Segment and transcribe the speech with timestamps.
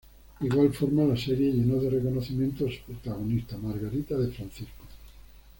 [0.39, 4.87] De igual forma, la serie llenó de reconocimiento a su protagonista, Margarita de Francisco.